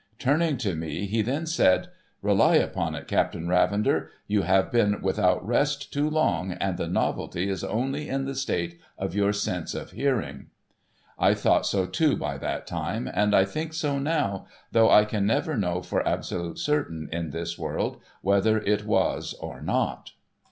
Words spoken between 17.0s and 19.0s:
in this world, whether it